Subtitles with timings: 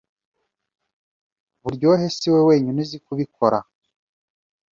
[1.61, 3.59] Buryohe siwe wenyine uzi kubikora.